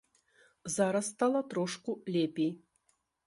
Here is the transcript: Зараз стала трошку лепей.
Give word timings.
Зараз 0.75 1.05
стала 1.09 1.41
трошку 1.41 1.91
лепей. 2.07 2.51